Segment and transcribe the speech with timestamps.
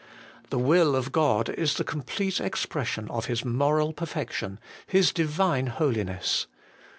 [0.49, 5.67] The will of God is the complete ex pression of His moral perfection, His Divine
[5.67, 6.47] Holi ness.